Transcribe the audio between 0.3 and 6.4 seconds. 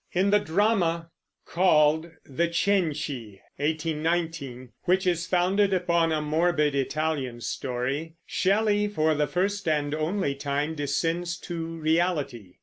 the drama called The Cenci (1819), which is founded upon a